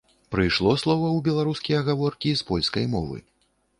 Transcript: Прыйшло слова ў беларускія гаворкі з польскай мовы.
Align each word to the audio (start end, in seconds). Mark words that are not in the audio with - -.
Прыйшло 0.35 0.71
слова 0.83 1.05
ў 1.09 1.19
беларускія 1.27 1.83
гаворкі 1.91 2.31
з 2.41 2.49
польскай 2.49 2.85
мовы. 2.95 3.23